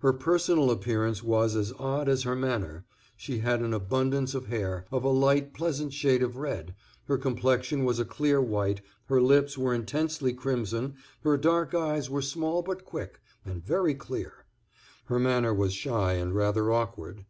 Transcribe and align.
Her 0.00 0.12
personal 0.12 0.68
appearance 0.72 1.22
was 1.22 1.54
as 1.54 1.72
odd 1.78 2.08
as 2.08 2.24
her 2.24 2.34
manner; 2.34 2.84
she 3.16 3.38
had 3.38 3.60
an 3.60 3.72
abundance 3.72 4.34
of 4.34 4.46
hair, 4.48 4.84
of 4.90 5.04
a 5.04 5.10
light, 5.10 5.54
pleasant 5.54 5.92
shade 5.92 6.24
of 6.24 6.36
red, 6.38 6.74
her 7.04 7.16
complexion 7.16 7.84
was 7.84 8.00
a 8.00 8.04
clear 8.04 8.40
white, 8.42 8.80
her 9.04 9.22
lips 9.22 9.56
were 9.56 9.72
intensely 9.72 10.32
crimson, 10.32 10.96
her 11.22 11.36
dark 11.36 11.72
eyes 11.72 12.10
were 12.10 12.20
small 12.20 12.62
but 12.62 12.84
quick, 12.84 13.20
and 13.44 13.62
very 13.64 13.94
clear. 13.94 14.44
Her 15.04 15.20
manner 15.20 15.54
was 15.54 15.72
shy, 15.72 16.14
and 16.14 16.34
rather 16.34 16.72
awkward. 16.72 17.24